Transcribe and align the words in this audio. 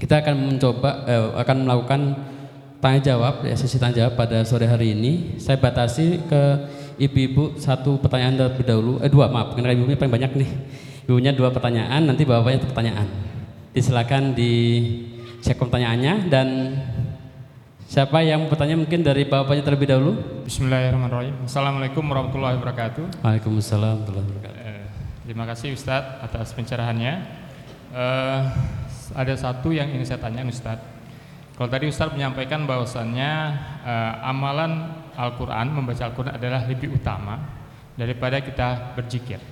kita 0.00 0.24
akan 0.24 0.56
mencoba 0.56 1.04
eh, 1.04 1.28
akan 1.44 1.56
melakukan 1.68 2.00
tanya 2.80 3.00
jawab 3.12 3.44
ya 3.44 3.52
sesi 3.52 3.76
tanya 3.76 4.08
jawab 4.08 4.16
pada 4.16 4.40
sore 4.48 4.64
hari 4.64 4.96
ini. 4.96 5.36
Saya 5.36 5.60
batasi 5.60 6.24
ke 6.24 6.42
ibu-ibu 6.96 7.60
satu 7.60 8.00
pertanyaan 8.00 8.40
terlebih 8.40 8.64
dahulu. 8.64 8.92
Eh 9.04 9.12
dua 9.12 9.28
maaf, 9.28 9.52
karena 9.52 9.76
ibunya 9.76 10.00
paling 10.00 10.16
banyak 10.16 10.32
nih. 10.40 10.50
Ibunya 11.04 11.36
dua 11.36 11.52
pertanyaan, 11.52 12.08
nanti 12.08 12.24
bapaknya 12.24 12.64
satu 12.64 12.68
pertanyaan. 12.72 13.06
Disilakan 13.76 14.32
di 14.32 14.52
cek 15.44 15.60
pertanyaannya 15.60 16.32
dan 16.32 16.48
siapa 17.84 18.24
yang 18.24 18.48
bertanya 18.48 18.80
mungkin 18.80 19.04
dari 19.04 19.28
bapaknya 19.28 19.68
terlebih 19.68 19.88
dahulu. 19.92 20.12
Bismillahirrahmanirrahim. 20.48 21.44
Assalamualaikum 21.44 22.04
warahmatullahi 22.08 22.56
wabarakatuh. 22.56 23.20
Waalaikumsalam 23.20 24.00
warahmatullahi 24.00 24.26
wabarakatuh. 24.32 24.60
Eh, 24.64 24.84
terima 25.28 25.44
kasih 25.44 25.76
Ustadz 25.76 26.24
atas 26.24 26.56
pencerahannya. 26.56 27.14
Eh, 27.92 28.40
ada 29.14 29.34
satu 29.34 29.74
yang 29.74 29.90
ingin 29.90 30.06
saya 30.06 30.20
tanya 30.22 30.46
Ustadz. 30.46 30.86
Kalau 31.56 31.68
tadi 31.68 31.92
Ustadz 31.92 32.16
menyampaikan 32.16 32.64
bahwasannya 32.64 33.30
eh, 33.84 34.12
amalan 34.24 34.96
Al-Quran, 35.12 35.76
membaca 35.76 36.08
Al-Quran 36.08 36.32
adalah 36.36 36.64
lebih 36.64 36.96
utama 36.96 37.36
daripada 37.98 38.40
kita 38.40 38.96
berzikir. 38.96 39.42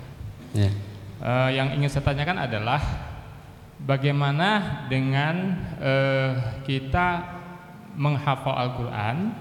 Ya. 0.57 0.73
Eh, 1.19 1.49
yang 1.53 1.75
ingin 1.75 1.91
saya 1.91 2.07
tanyakan 2.09 2.49
adalah 2.49 2.81
bagaimana 3.83 4.81
dengan 4.87 5.53
eh, 5.77 6.33
kita 6.65 7.39
menghafal 7.99 8.55
Al-Quran 8.55 9.35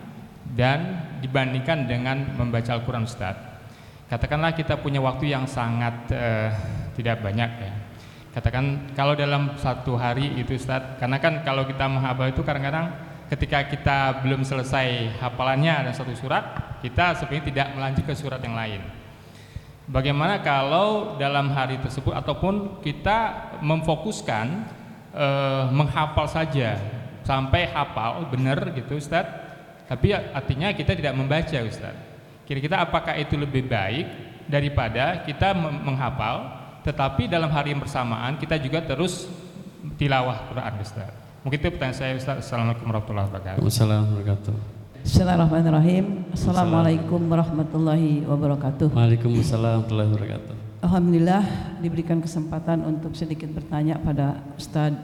dan 0.59 1.09
dibandingkan 1.23 1.87
dengan 1.87 2.35
membaca 2.35 2.75
Al-Quran 2.75 3.07
Ustadz. 3.07 3.47
Katakanlah 4.09 4.57
kita 4.57 4.81
punya 4.81 4.99
waktu 5.05 5.31
yang 5.31 5.45
sangat 5.45 6.09
eh, 6.11 6.51
tidak 6.97 7.21
banyak 7.23 7.51
ya. 7.61 7.73
Katakan 8.39 8.95
kalau 8.95 9.19
dalam 9.19 9.59
satu 9.59 9.99
hari 9.99 10.39
itu 10.39 10.55
Ustadz, 10.55 11.03
karena 11.03 11.19
kan 11.19 11.43
kalau 11.43 11.67
kita 11.67 11.91
menghafal 11.91 12.31
itu 12.31 12.47
kadang-kadang 12.47 12.95
ketika 13.27 13.67
kita 13.67 13.99
belum 14.23 14.47
selesai 14.47 15.19
hafalannya 15.19 15.91
dan 15.91 15.91
satu 15.91 16.15
surat, 16.15 16.79
kita 16.79 17.19
sebenarnya 17.19 17.51
tidak 17.51 17.69
melanjut 17.75 18.05
ke 18.07 18.15
surat 18.15 18.39
yang 18.39 18.55
lain. 18.55 18.79
Bagaimana 19.91 20.39
kalau 20.39 21.19
dalam 21.19 21.51
hari 21.51 21.83
tersebut 21.83 22.15
ataupun 22.15 22.79
kita 22.79 23.51
memfokuskan 23.59 24.47
eh, 25.19 25.65
menghafal 25.75 26.31
saja 26.31 26.79
sampai 27.27 27.67
hafal 27.75 28.31
benar 28.31 28.71
gitu 28.71 29.03
Ustaz. 29.03 29.27
Tapi 29.91 30.15
artinya 30.15 30.71
kita 30.71 30.95
tidak 30.95 31.19
membaca 31.19 31.59
Ustaz. 31.67 31.99
Kira-kira 32.47 32.87
apakah 32.87 33.19
itu 33.19 33.35
lebih 33.35 33.67
baik 33.67 34.07
daripada 34.47 35.27
kita 35.27 35.59
menghafal 35.59 36.58
tetapi 36.89 37.29
dalam 37.29 37.53
hari 37.53 37.77
yang 37.77 37.85
bersamaan 37.85 38.41
kita 38.41 38.57
juga 38.57 38.81
terus 38.81 39.29
tilawah 40.01 40.49
Quran 40.49 40.73
Ustaz. 40.81 41.13
Mungkin 41.45 41.61
itu 41.61 41.69
pertanyaan 41.77 41.97
saya 42.01 42.13
Ustaz. 42.17 42.49
Assalamualaikum 42.49 42.89
warahmatullahi 42.89 43.29
wabarakatuh. 43.29 43.61
Waalaikumsalam 43.61 44.01
warahmatullahi 44.01 44.09
wabarakatuh. 44.17 44.55
Bismillahirrahmanirrahim. 45.05 46.05
Assalamualaikum 46.33 47.21
warahmatullahi 47.29 48.13
wabarakatuh. 48.25 48.89
Waalaikumsalam 48.97 49.85
warahmatullahi 49.85 50.09
wabarakatuh. 50.17 50.55
Alhamdulillah 50.79 51.45
diberikan 51.85 52.19
kesempatan 52.25 52.81
untuk 52.89 53.13
sedikit 53.13 53.53
bertanya 53.53 54.01
pada 54.01 54.41
Ustadz 54.57 54.97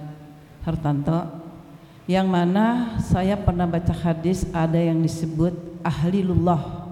Hartanto 0.64 1.44
yang 2.08 2.24
mana 2.32 2.96
saya 3.04 3.36
pernah 3.36 3.68
baca 3.68 3.92
hadis 3.92 4.48
ada 4.56 4.80
yang 4.80 5.04
disebut 5.04 5.52
ahlilullah 5.84 6.88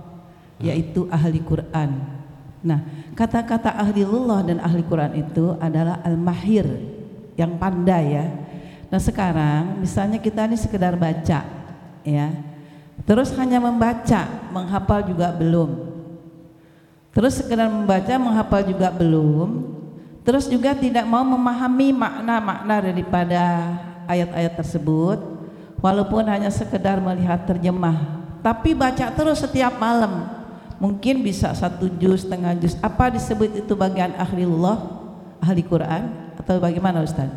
yaitu 0.61 1.09
ahli 1.09 1.41
Quran. 1.41 2.22
Nah, 2.62 2.78
kata-kata 3.18 3.74
ahlilullah 3.74 4.46
dan 4.46 4.62
ahli 4.62 4.86
Quran 4.86 5.18
itu 5.18 5.58
adalah 5.58 5.98
al-mahir 6.06 6.64
yang 7.34 7.58
pandai 7.58 8.22
ya. 8.22 8.27
Nah, 8.86 9.00
sekarang 9.02 9.82
misalnya 9.82 10.22
kita 10.22 10.46
ini 10.46 10.55
sekedar 10.55 10.94
baca 10.94 11.42
ya. 12.06 12.28
Terus 13.02 13.34
hanya 13.34 13.58
membaca, 13.58 14.30
menghafal 14.55 15.02
juga 15.02 15.34
belum. 15.34 15.90
Terus 17.12 17.42
sekedar 17.42 17.67
membaca, 17.67 18.14
menghafal 18.14 18.62
juga 18.62 18.89
belum. 18.95 19.74
Terus 20.22 20.46
juga 20.46 20.70
tidak 20.72 21.02
mau 21.02 21.27
memahami 21.27 21.90
makna-makna 21.90 22.77
daripada 22.78 23.42
ayat-ayat 24.06 24.55
tersebut 24.55 25.18
walaupun 25.83 26.22
hanya 26.30 26.48
sekedar 26.48 27.02
melihat 27.02 27.42
terjemah. 27.42 28.22
Tapi 28.39 28.70
baca 28.74 29.11
terus 29.11 29.42
setiap 29.42 29.74
malam. 29.83 30.42
Mungkin 30.83 31.23
bisa 31.23 31.55
satu 31.55 31.87
juz, 31.95 32.27
setengah 32.27 32.59
juz. 32.59 32.75
Apa 32.83 33.07
disebut 33.07 33.55
itu 33.55 33.73
bagian 33.79 34.19
ahlillah, 34.19 34.83
ahli 35.39 35.63
Quran 35.63 36.11
atau 36.35 36.59
bagaimana 36.59 37.07
Ustaz? 37.07 37.31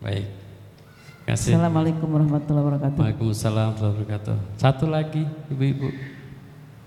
Baik. 0.00 0.24
Terima 0.24 1.36
kasih. 1.36 1.52
Assalamualaikum 1.52 2.08
warahmatullahi 2.08 2.64
wabarakatuh. 2.72 2.98
Waalaikumsalam 3.04 3.66
warahmatullahi 3.68 3.96
wabarakatuh. 4.00 4.36
Satu 4.56 4.84
lagi 4.88 5.28
ibu-ibu. 5.52 5.92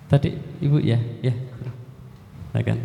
Tadi 0.10 0.34
ibu 0.60 0.82
ya, 0.82 0.98
ya. 1.22 1.34
Silakan. 2.50 2.78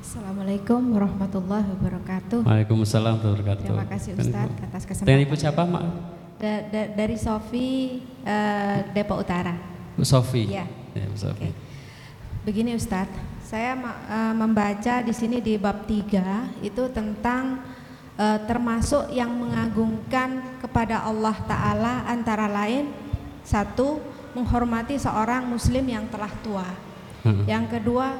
Assalamualaikum 0.00 0.80
warahmatullahi 0.96 1.68
wabarakatuh. 1.68 2.40
Waalaikumsalam 2.48 3.12
warahmatullahi 3.20 3.44
wabarakatuh. 3.44 3.68
Terima 3.68 3.86
kasih 3.92 4.10
Dengan 4.16 4.24
ibu. 4.48 4.64
atas 4.64 4.82
Dengan 4.82 4.88
kesempatan. 4.88 5.20
ibu 5.20 5.34
siapa, 5.36 5.62
Mak? 5.68 5.84
Da- 6.40 6.64
da- 6.72 6.90
dari 6.96 7.16
Sofi 7.20 7.68
eh, 8.24 8.76
Depok 8.96 9.20
Utara. 9.20 9.76
Bu 9.98 10.06
Sofi. 10.06 10.46
Iya. 10.46 10.64
Ya, 10.94 11.04
Bu 11.10 11.18
Sofi. 11.18 11.42
Oke. 11.42 11.50
Begini 12.46 12.78
Ustadz, 12.78 13.10
saya 13.42 13.74
eh, 13.74 14.34
membaca 14.38 15.02
di 15.02 15.10
sini 15.10 15.42
di 15.42 15.58
bab 15.58 15.84
3 15.90 16.62
itu 16.62 16.86
tentang 16.94 17.58
eh, 18.14 18.38
termasuk 18.46 19.10
yang 19.10 19.34
mengagungkan 19.34 20.62
kepada 20.62 21.02
Allah 21.02 21.34
Ta'ala 21.44 22.06
antara 22.06 22.46
lain 22.46 22.94
satu 23.42 23.98
menghormati 24.38 24.94
seorang 25.02 25.50
muslim 25.50 25.82
yang 25.82 26.06
telah 26.06 26.30
tua. 26.46 26.68
Hmm. 27.26 27.42
Yang 27.50 27.80
kedua 27.80 28.14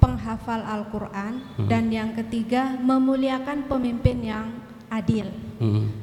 penghafal 0.00 0.64
Al-Quran 0.64 1.44
Hmm. 1.60 1.68
dan 1.68 1.92
yang 1.92 2.10
ketiga 2.16 2.74
memuliakan 2.80 3.68
pemimpin 3.68 4.18
yang 4.24 4.48
adil. 4.90 5.28
Hmm. 5.60 6.01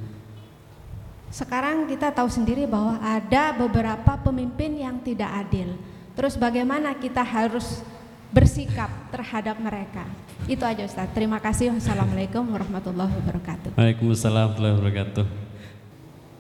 Sekarang 1.29 1.85
kita 1.85 2.09
tahu 2.09 2.25
sendiri 2.25 2.65
bahwa 2.65 2.97
ada 3.05 3.53
beberapa 3.53 4.17
pemimpin 4.17 4.81
yang 4.81 4.97
tidak 4.97 5.29
adil. 5.45 5.77
Terus 6.17 6.33
bagaimana 6.33 6.97
kita 6.97 7.21
harus 7.21 7.85
bersikap 8.33 8.89
terhadap 9.13 9.61
mereka? 9.61 10.09
Itu 10.49 10.65
aja 10.65 10.81
Ustaz. 10.89 11.05
Terima 11.13 11.37
kasih. 11.37 11.69
Wassalamualaikum 11.77 12.41
warahmatullahi 12.49 13.13
wabarakatuh. 13.13 13.77
Waalaikumsalam 13.77 14.57
warahmatullahi 14.57 14.75
wabarakatuh. 14.81 15.25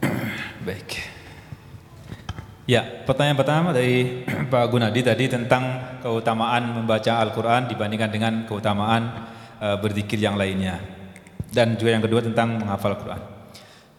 Baik. 0.67 0.89
Ya, 2.65 2.81
pertanyaan 3.05 3.37
pertama 3.37 3.69
dari 3.69 4.25
Pak 4.53 4.65
Gunadi 4.73 5.05
tadi 5.05 5.29
tentang 5.29 5.97
keutamaan 6.01 6.81
membaca 6.81 7.21
Al-Quran 7.21 7.69
dibandingkan 7.69 8.09
dengan 8.09 8.33
keutamaan 8.49 9.29
eh, 9.61 9.77
berzikir 9.77 10.17
yang 10.17 10.33
lainnya. 10.33 10.81
Dan 11.49 11.77
juga 11.77 11.93
yang 11.93 12.01
kedua 12.01 12.25
tentang 12.25 12.57
menghafal 12.57 12.97
Al-Quran. 12.97 13.21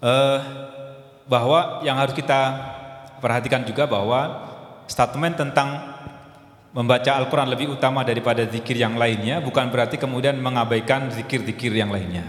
Eh, 0.00 0.38
bahwa 1.30 1.86
yang 1.86 1.94
harus 1.94 2.10
kita 2.10 2.58
perhatikan 3.22 3.62
juga 3.62 3.86
bahwa 3.86 4.50
statement 4.90 5.38
tentang 5.38 5.94
membaca 6.74 7.14
Al-Quran 7.14 7.46
lebih 7.54 7.70
utama 7.70 8.02
daripada 8.02 8.42
zikir 8.50 8.74
yang 8.74 8.98
lainnya 8.98 9.38
bukan 9.38 9.70
berarti 9.70 9.94
kemudian 9.94 10.34
mengabaikan 10.42 11.06
zikir-zikir 11.14 11.70
yang 11.70 11.94
lainnya. 11.94 12.26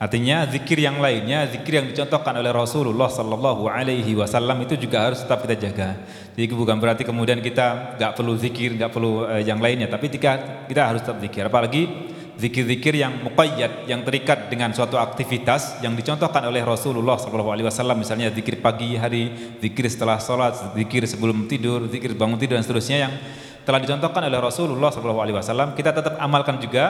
Artinya 0.00 0.48
zikir 0.48 0.80
yang 0.80 0.96
lainnya, 0.96 1.44
zikir 1.44 1.76
yang 1.76 1.86
dicontohkan 1.92 2.32
oleh 2.32 2.48
Rasulullah 2.48 3.12
Sallallahu 3.12 3.68
Alaihi 3.68 4.16
Wasallam 4.16 4.64
itu 4.64 4.72
juga 4.80 5.04
harus 5.04 5.20
tetap 5.20 5.44
kita 5.44 5.60
jaga. 5.60 6.00
Jadi 6.32 6.48
bukan 6.56 6.80
berarti 6.80 7.04
kemudian 7.04 7.44
kita 7.44 8.00
nggak 8.00 8.16
perlu 8.16 8.32
zikir, 8.40 8.80
nggak 8.80 8.90
perlu 8.90 9.28
eh, 9.28 9.44
yang 9.44 9.60
lainnya, 9.60 9.92
tapi 9.92 10.08
kita 10.08 10.64
kita 10.72 10.88
harus 10.88 11.04
tetap 11.04 11.20
zikir. 11.20 11.44
Apalagi 11.44 12.09
zikir-zikir 12.40 12.96
yang 12.96 13.20
muqayyad, 13.20 13.84
yang 13.84 14.00
terikat 14.00 14.48
dengan 14.48 14.72
suatu 14.72 14.96
aktivitas 14.96 15.84
yang 15.84 15.92
dicontohkan 15.92 16.40
oleh 16.48 16.64
Rasulullah 16.64 17.20
Wasallam, 17.20 18.00
misalnya 18.00 18.32
zikir 18.32 18.64
pagi 18.64 18.96
hari, 18.96 19.54
zikir 19.60 19.84
setelah 19.92 20.16
sholat, 20.16 20.72
zikir 20.72 21.04
sebelum 21.04 21.44
tidur, 21.44 21.84
zikir 21.92 22.16
bangun 22.16 22.40
tidur 22.40 22.56
dan 22.56 22.64
seterusnya 22.64 22.96
yang 23.04 23.12
telah 23.68 23.76
dicontohkan 23.76 24.24
oleh 24.24 24.40
Rasulullah 24.40 24.88
Wasallam, 24.88 25.76
kita 25.76 25.92
tetap 25.92 26.16
amalkan 26.16 26.56
juga 26.56 26.84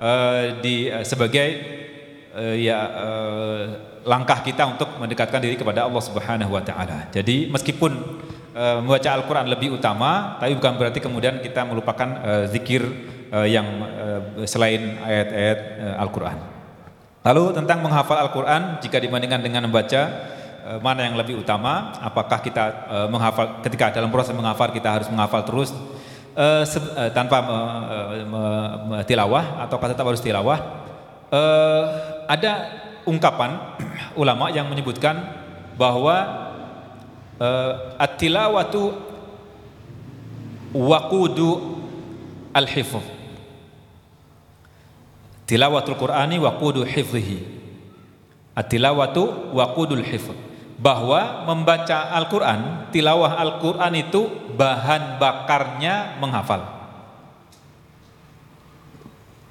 eh, 0.00 0.56
di 0.64 0.88
eh, 0.88 1.04
sebagai 1.04 1.48
eh, 2.32 2.56
ya 2.64 2.78
eh, 2.88 3.64
langkah 4.08 4.40
kita 4.40 4.64
untuk 4.64 4.88
mendekatkan 4.96 5.44
diri 5.44 5.60
kepada 5.60 5.84
Allah 5.84 6.00
Subhanahu 6.00 6.56
wa 6.56 6.64
taala. 6.64 7.12
Jadi 7.12 7.52
meskipun 7.52 7.92
eh, 8.56 8.76
membaca 8.80 9.10
Al-Qur'an 9.12 9.44
lebih 9.52 9.76
utama, 9.76 10.40
tapi 10.40 10.56
bukan 10.56 10.80
berarti 10.80 10.98
kemudian 11.04 11.44
kita 11.44 11.68
melupakan 11.68 12.08
eh, 12.24 12.44
zikir 12.48 12.88
eh, 13.32 13.48
yang 13.52 13.66
eh, 13.84 14.46
selain 14.48 14.98
ayat-ayat 15.00 15.58
eh, 15.80 16.02
Al-Qur'an. 16.02 16.38
Lalu 17.24 17.44
tentang 17.56 17.84
menghafal 17.84 18.18
Al-Qur'an 18.24 18.80
jika 18.80 18.96
dibandingkan 19.02 19.42
dengan 19.44 19.68
membaca 19.68 20.36
mana 20.84 21.08
yang 21.08 21.16
lebih 21.16 21.40
utama? 21.40 21.96
Apakah 22.04 22.44
kita 22.44 22.88
menghafal 23.08 23.64
ketika 23.64 23.88
dalam 23.88 24.12
proses 24.12 24.36
menghafal 24.36 24.68
kita 24.68 25.00
harus 25.00 25.08
menghafal 25.08 25.40
terus 25.40 25.72
tanpa 27.16 27.40
me, 27.40 27.58
me- 28.28 28.76
me- 28.84 29.04
tilawah 29.08 29.64
atau 29.64 29.80
tetap 29.80 30.04
harus 30.04 30.20
tilawah? 30.20 30.60
Ada 32.28 32.52
ungkapan 33.08 33.80
ulama 34.20 34.52
yang 34.52 34.68
menyebutkan 34.68 35.20
bahwa 35.80 36.16
uh, 37.38 37.96
at-tilawatu 37.96 38.92
waqudu 40.74 41.80
al-hifz. 42.52 43.17
Tilawatul 45.48 45.96
Qur'ani 45.96 46.36
waqudu 46.36 46.84
hifzihi. 46.84 47.56
At-tilawatu 48.52 49.56
waqudul 49.56 50.04
hifz. 50.04 50.28
Bahwa 50.78 51.48
membaca 51.48 52.12
Al-Qur'an, 52.14 52.92
tilawah 52.92 53.40
Al-Qur'an 53.40 53.96
itu 53.96 54.28
bahan 54.54 55.16
bakarnya 55.16 56.20
menghafal. 56.20 56.62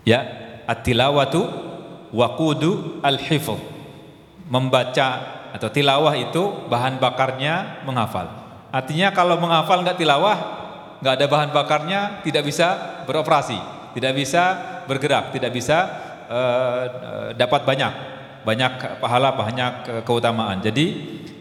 Ya, 0.05 0.23
at-tilawatu 0.69 1.49
waqudu 2.13 3.01
al-hifz. 3.01 3.59
Membaca 4.47 5.07
atau 5.51 5.67
tilawah 5.73 6.13
itu 6.15 6.69
bahan 6.69 7.01
bakarnya 7.01 7.83
menghafal. 7.83 8.29
Artinya 8.71 9.11
kalau 9.11 9.35
menghafal 9.41 9.81
nggak 9.81 9.97
tilawah, 9.99 10.37
nggak 11.01 11.13
ada 11.17 11.25
bahan 11.27 11.51
bakarnya, 11.51 12.01
tidak 12.23 12.47
bisa 12.47 13.01
beroperasi, 13.03 13.59
tidak 13.95 14.13
bisa 14.17 14.43
bergerak, 14.89 15.35
tidak 15.35 15.51
bisa 15.53 15.77
uh, 16.27 16.83
dapat 17.35 17.61
banyak, 17.63 17.93
banyak 18.43 18.71
pahala, 18.99 19.35
banyak 19.35 20.03
keutamaan. 20.03 20.59
Jadi 20.59 20.85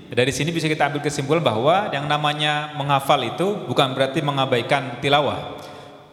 dari 0.06 0.30
sini 0.30 0.54
bisa 0.54 0.70
kita 0.70 0.86
ambil 0.86 1.02
kesimpulan 1.02 1.42
bahwa 1.42 1.90
yang 1.90 2.06
namanya 2.06 2.70
menghafal 2.78 3.18
itu 3.26 3.66
bukan 3.66 3.90
berarti 3.90 4.22
mengabaikan 4.22 5.02
tilawah. 5.02 5.58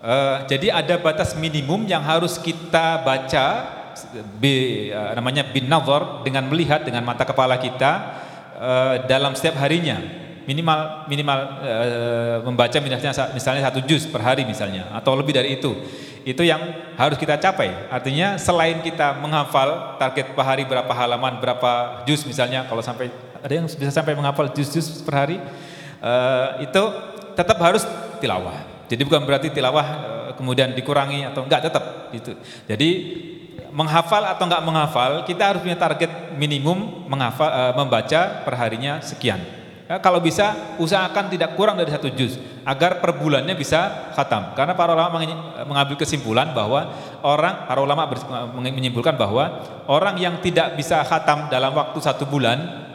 Uh, 0.03 0.43
jadi 0.49 0.73
ada 0.83 0.99
batas 0.99 1.37
minimum 1.37 1.85
yang 1.87 2.03
harus 2.03 2.35
kita 2.41 3.05
baca 3.05 3.45
bi, 4.41 4.89
uh, 4.91 5.13
namanya 5.15 5.47
bin 5.47 5.69
nazar 5.69 6.25
dengan 6.25 6.49
melihat 6.49 6.83
dengan 6.83 7.05
mata 7.05 7.23
kepala 7.23 7.55
kita 7.61 7.91
uh, 8.57 8.95
dalam 9.07 9.31
setiap 9.37 9.61
harinya 9.63 10.01
minimal 10.43 11.07
minimal 11.07 11.39
uh, 11.63 12.37
membaca 12.43 12.75
misalnya 12.83 13.31
misalnya 13.31 13.61
satu 13.63 13.79
juz 13.87 14.03
per 14.03 14.19
hari 14.19 14.43
misalnya 14.43 14.91
atau 14.91 15.15
lebih 15.15 15.39
dari 15.39 15.55
itu 15.55 15.71
itu 16.23 16.43
yang 16.43 16.59
harus 16.95 17.19
kita 17.19 17.35
capai. 17.39 17.71
Artinya 17.91 18.39
selain 18.39 18.79
kita 18.79 19.19
menghafal 19.19 19.99
target 19.99 20.31
per 20.35 20.43
hari 20.43 20.63
berapa 20.63 20.89
halaman 20.89 21.39
berapa 21.43 22.03
juz 22.07 22.23
misalnya 22.23 22.67
kalau 22.67 22.79
sampai 22.79 23.11
ada 23.43 23.53
yang 23.53 23.67
bisa 23.67 23.91
sampai 23.91 24.15
menghafal 24.15 24.47
juz-juz 24.55 25.03
per 25.03 25.13
hari 25.13 25.37
uh, 25.99 26.63
itu 26.63 26.83
tetap 27.35 27.59
harus 27.59 27.83
tilawah. 28.23 28.55
Jadi 28.87 29.01
bukan 29.03 29.23
berarti 29.27 29.51
tilawah 29.51 29.85
uh, 29.85 30.29
kemudian 30.39 30.71
dikurangi 30.71 31.27
atau 31.27 31.43
enggak 31.43 31.67
tetap 31.67 32.13
itu 32.15 32.35
jadi 32.67 32.89
menghafal 33.73 34.21
atau 34.29 34.45
enggak 34.45 34.63
menghafal, 34.63 35.11
kita 35.25 35.43
harus 35.49 35.61
punya 35.65 35.75
target 35.75 36.37
minimum 36.37 37.09
menghafal, 37.09 37.49
e, 37.49 37.61
membaca 37.73 38.45
perharinya 38.45 39.01
sekian. 39.01 39.41
Ya, 39.93 40.01
kalau 40.01 40.17
bisa 40.17 40.73
usahakan 40.81 41.29
tidak 41.29 41.53
kurang 41.53 41.77
dari 41.77 41.93
satu 41.93 42.09
juz 42.09 42.41
agar 42.65 42.97
per 42.97 43.13
bulannya 43.13 43.53
bisa 43.53 44.09
khatam. 44.17 44.57
Karena 44.57 44.73
para 44.73 44.97
ulama 44.97 45.21
mengambil 45.69 46.01
kesimpulan 46.01 46.49
bahwa 46.49 46.89
orang 47.21 47.69
para 47.69 47.77
ulama 47.77 48.09
menyimpulkan 48.57 49.13
bahwa 49.13 49.61
orang 49.85 50.17
yang 50.17 50.41
tidak 50.41 50.73
bisa 50.73 51.05
khatam 51.05 51.45
dalam 51.45 51.77
waktu 51.77 52.01
satu 52.01 52.25
bulan, 52.25 52.89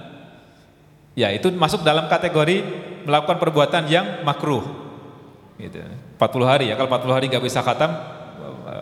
ya 1.15 1.31
itu 1.31 1.55
masuk 1.55 1.87
dalam 1.87 2.11
kategori 2.11 2.67
melakukan 3.07 3.39
perbuatan 3.47 3.87
yang 3.87 4.27
makruh. 4.27 4.67
Gitu. 5.55 5.79
40 6.19 6.51
hari 6.51 6.65
ya 6.67 6.75
kalau 6.75 6.91
40 6.99 7.15
hari 7.15 7.25
nggak 7.31 7.47
bisa 7.47 7.63
khatam 7.63 7.95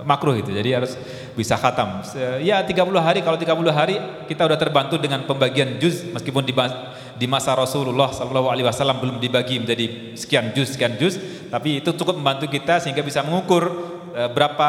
makruh 0.07 0.39
itu. 0.39 0.55
Jadi 0.55 0.71
harus 0.73 0.95
bisa 1.35 1.59
khatam. 1.59 2.01
Ya 2.41 2.63
30 2.63 2.73
hari 3.03 3.21
kalau 3.21 3.37
30 3.37 3.53
hari 3.75 3.99
kita 4.31 4.47
sudah 4.47 4.57
terbantu 4.57 4.97
dengan 4.97 5.27
pembagian 5.27 5.77
juz 5.83 6.07
meskipun 6.15 6.47
di 6.47 6.55
di 7.17 7.27
masa 7.27 7.57
Rasulullah 7.57 8.13
Shallallahu 8.13 8.49
alaihi 8.53 8.69
wasallam 8.69 9.01
belum 9.03 9.17
dibagi 9.19 9.59
menjadi 9.59 10.15
sekian 10.15 10.53
juz 10.53 10.77
sekian 10.77 10.95
juz, 11.01 11.19
tapi 11.49 11.81
itu 11.81 11.91
cukup 11.97 12.17
membantu 12.17 12.47
kita 12.47 12.79
sehingga 12.79 13.01
bisa 13.01 13.25
mengukur 13.25 13.67
uh, 14.13 14.31
berapa 14.31 14.69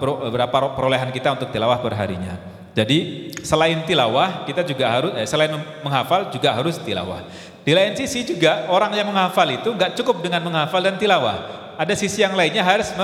uh, 0.00 0.30
berapa 0.32 0.72
perolehan 0.72 1.12
kita 1.12 1.36
untuk 1.36 1.52
tilawah 1.52 1.78
perharinya. 1.84 2.40
Jadi 2.72 3.28
selain 3.44 3.84
tilawah 3.84 4.48
kita 4.48 4.64
juga 4.64 4.88
harus 4.88 5.12
eh, 5.20 5.28
selain 5.28 5.52
menghafal 5.84 6.32
juga 6.32 6.56
harus 6.56 6.80
tilawah. 6.80 7.20
Di 7.62 7.76
lain 7.76 7.92
sisi 7.94 8.24
juga 8.24 8.66
orang 8.72 8.96
yang 8.96 9.12
menghafal 9.12 9.44
itu 9.52 9.68
nggak 9.68 9.92
cukup 10.00 10.24
dengan 10.24 10.40
menghafal 10.40 10.80
dan 10.80 10.96
tilawah. 10.96 11.61
Ada 11.82 11.98
sisi 11.98 12.22
yang 12.22 12.38
lainnya 12.38 12.62
harus 12.62 12.94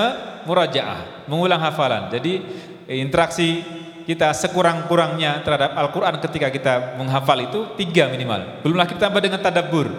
murajaah, 0.47 1.27
mengulang 1.27 1.59
hafalan. 1.59 2.07
Jadi 2.07 2.39
interaksi 2.87 3.59
kita 4.07 4.31
sekurang-kurangnya 4.31 5.43
terhadap 5.43 5.75
Al-Quran 5.75 6.15
ketika 6.23 6.47
kita 6.47 6.73
menghafal 6.95 7.43
itu 7.43 7.59
tiga 7.75 8.07
minimal. 8.07 8.63
Belum 8.63 8.79
lagi 8.79 8.95
tambah 8.95 9.19
dengan 9.19 9.43
tadabbur, 9.43 9.91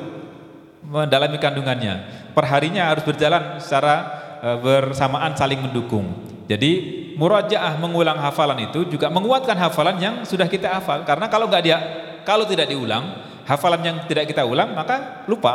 mendalami 0.80 1.36
kandungannya. 1.36 2.24
Perharinya 2.32 2.88
harus 2.88 3.04
berjalan 3.04 3.60
secara 3.60 3.94
e, 4.40 4.48
bersamaan 4.64 5.36
saling 5.36 5.60
mendukung. 5.60 6.10
Jadi 6.48 6.98
murajaah 7.20 7.76
mengulang 7.76 8.16
hafalan 8.16 8.64
itu 8.64 8.88
juga 8.88 9.12
menguatkan 9.12 9.60
hafalan 9.60 10.00
yang 10.00 10.14
sudah 10.24 10.48
kita 10.48 10.80
hafal. 10.80 11.04
Karena 11.04 11.28
kalau 11.28 11.46
nggak 11.46 11.62
dia, 11.62 11.78
kalau 12.24 12.48
tidak 12.48 12.66
diulang, 12.66 13.28
hafalan 13.44 13.84
yang 13.84 13.96
tidak 14.08 14.26
kita 14.26 14.42
ulang 14.42 14.72
maka 14.72 15.22
lupa, 15.28 15.54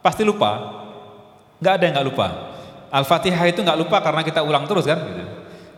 pasti 0.00 0.24
lupa. 0.24 0.80
Nggak 1.62 1.72
ada 1.78 1.84
yang 1.86 1.94
nggak 1.94 2.08
lupa. 2.10 2.26
Al-Fatihah 2.90 3.46
itu 3.46 3.62
nggak 3.62 3.78
lupa 3.78 4.02
karena 4.02 4.26
kita 4.26 4.42
ulang 4.42 4.66
terus 4.66 4.82
kan. 4.82 4.98
Gitu. 4.98 5.22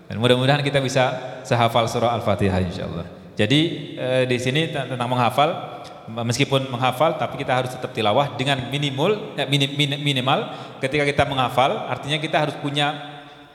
Dan 0.08 0.16
mudah-mudahan 0.16 0.64
kita 0.64 0.80
bisa 0.80 1.36
sehafal 1.44 1.84
surah 1.84 2.16
Al-Fatihah 2.16 2.64
insyaallah. 2.64 3.06
Jadi 3.36 3.60
eh, 4.00 4.24
di 4.24 4.40
sini 4.40 4.72
tentang 4.72 5.10
menghafal 5.10 5.74
meskipun 6.08 6.68
menghafal 6.68 7.16
tapi 7.16 7.40
kita 7.40 7.52
harus 7.52 7.70
tetap 7.72 7.92
tilawah 7.92 8.36
dengan 8.36 8.60
minimal 8.68 9.36
ya, 9.36 9.48
minim, 9.48 9.72
minim, 9.72 9.96
minimal 10.00 10.52
ketika 10.80 11.04
kita 11.08 11.22
menghafal 11.24 11.88
artinya 11.88 12.20
kita 12.20 12.36
harus 12.44 12.56
punya 12.60 12.92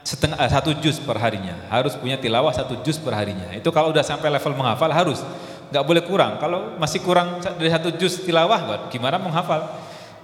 setengah 0.02 0.38
eh, 0.42 0.50
satu 0.50 0.74
juz 0.82 0.98
per 0.98 1.22
harinya 1.22 1.54
harus 1.70 1.94
punya 1.94 2.18
tilawah 2.18 2.50
satu 2.50 2.82
juz 2.82 2.98
per 2.98 3.14
harinya 3.14 3.54
itu 3.54 3.70
kalau 3.70 3.94
udah 3.94 4.02
sampai 4.02 4.34
level 4.34 4.58
menghafal 4.58 4.90
harus 4.90 5.22
nggak 5.70 5.86
boleh 5.86 6.02
kurang 6.02 6.42
kalau 6.42 6.74
masih 6.82 7.06
kurang 7.06 7.38
dari 7.62 7.70
satu 7.70 7.94
juz 7.94 8.26
tilawah 8.26 8.90
gimana 8.90 9.22
menghafal 9.22 9.70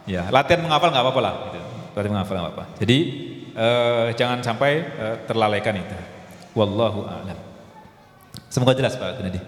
ya 0.09 0.25
latihan 0.33 0.65
menghafal 0.65 0.89
nggak 0.89 1.05
apa-apa 1.05 1.21
lah 1.21 1.33
gitu. 1.53 1.64
Latihan 1.95 2.19
menghafal 2.19 2.37
apa-apa 2.37 2.63
jadi 2.77 2.97
eh, 3.55 4.07
jangan 4.19 4.43
sampai 4.43 4.71
eh, 4.83 5.15
terlalaikan 5.25 5.79
itu 5.79 6.15
Wallahu 6.55 7.03
a'lam. 7.03 7.37
Semoga 8.47 8.71
jelas 8.71 8.95
Pak 8.95 9.19
Gunadi. 9.19 9.43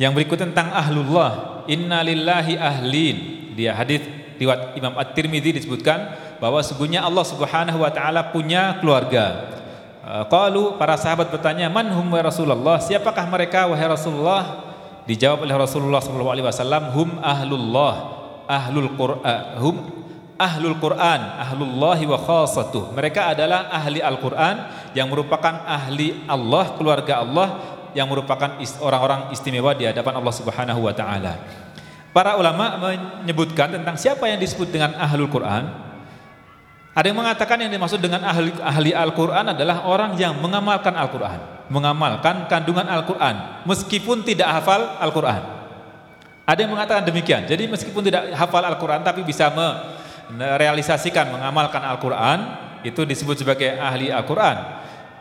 Yang 0.00 0.12
berikut 0.16 0.40
tentang 0.40 0.72
ahlullah. 0.72 1.62
Inna 1.68 2.00
lillahi 2.00 2.56
ahlin. 2.56 3.16
Dia 3.52 3.76
hadis 3.76 4.00
riwayat 4.40 4.72
Imam 4.80 4.96
At-Tirmidzi 4.96 5.60
disebutkan 5.60 6.16
bahwa 6.40 6.64
sesungguhnya 6.64 7.04
Allah 7.04 7.24
Subhanahu 7.28 7.84
wa 7.84 7.92
taala 7.92 8.32
punya 8.32 8.80
keluarga. 8.80 9.52
Uh, 10.00 10.24
qalu 10.32 10.80
para 10.80 10.96
sahabat 10.96 11.28
bertanya, 11.28 11.68
"Man 11.68 11.92
hum 11.92 12.16
wa 12.16 12.22
Rasulullah?" 12.24 12.80
Siapakah 12.80 13.28
mereka 13.28 13.68
wahai 13.68 13.84
Rasulullah? 13.84 14.64
Dijawab 15.04 15.44
oleh 15.44 15.52
Rasulullah 15.52 16.00
sallallahu 16.00 16.32
alaihi 16.32 16.46
wasallam, 16.48 16.82
"Hum 16.96 17.20
ahlullah, 17.20 17.94
ahlul 18.48 18.88
Qur'an, 18.96 19.20
uh, 19.28 19.60
hum 19.60 19.97
ahlul 20.38 20.78
Quran, 20.78 21.20
ahlullahi 21.42 22.06
wa 22.06 22.16
khasatuh. 22.16 22.94
Mereka 22.94 23.34
adalah 23.34 23.68
ahli 23.74 23.98
Al-Quran 23.98 24.56
yang 24.94 25.10
merupakan 25.10 25.66
ahli 25.66 26.24
Allah, 26.30 26.78
keluarga 26.78 27.26
Allah 27.26 27.48
yang 27.92 28.06
merupakan 28.06 28.54
orang-orang 28.78 29.34
istimewa 29.34 29.74
di 29.74 29.90
hadapan 29.90 30.22
Allah 30.22 30.34
Subhanahu 30.34 30.80
wa 30.86 30.94
taala. 30.94 31.34
Para 32.14 32.38
ulama 32.38 32.78
menyebutkan 32.78 33.74
tentang 33.74 33.98
siapa 33.98 34.30
yang 34.30 34.38
disebut 34.38 34.70
dengan 34.70 34.94
ahlul 34.96 35.28
Quran. 35.28 35.90
Ada 36.94 37.14
yang 37.14 37.18
mengatakan 37.18 37.62
yang 37.62 37.70
dimaksud 37.70 38.02
dengan 38.02 38.26
ahli, 38.26 38.50
ahli 38.58 38.90
Al-Quran 38.90 39.54
adalah 39.54 39.86
orang 39.86 40.18
yang 40.18 40.34
mengamalkan 40.42 40.98
Al-Quran, 40.98 41.70
mengamalkan 41.70 42.50
kandungan 42.50 42.90
Al-Quran, 42.90 43.62
meskipun 43.62 44.26
tidak 44.26 44.50
hafal 44.50 44.98
Al-Quran. 44.98 45.42
Ada 46.42 46.58
yang 46.64 46.74
mengatakan 46.74 47.06
demikian. 47.06 47.46
Jadi 47.46 47.70
meskipun 47.70 48.02
tidak 48.02 48.34
hafal 48.34 48.64
Al-Quran 48.66 49.04
tapi 49.04 49.20
bisa 49.22 49.52
me 49.52 49.68
merealisasikan 50.32 51.32
mengamalkan 51.32 51.80
Al-Quran 51.84 52.38
itu 52.84 53.02
disebut 53.02 53.42
sebagai 53.42 53.76
ahli 53.80 54.12
Al-Quran. 54.12 54.56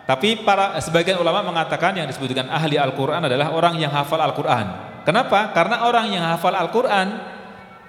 Tapi 0.08 0.40
para 0.40 0.80
sebagian 0.80 1.20
ulama 1.20 1.44
mengatakan 1.44 1.92
yang 1.92 2.08
disebut 2.08 2.32
dengan 2.32 2.48
ahli 2.56 2.80
Al-Quran 2.80 3.28
adalah 3.28 3.52
orang 3.52 3.76
yang 3.76 3.92
hafal 3.92 4.24
Al-Quran. 4.24 4.96
Kenapa? 5.04 5.56
karena 5.56 5.88
orang 5.88 6.12
yang 6.12 6.24
hafal 6.24 6.52
Al-Quran 6.52 7.16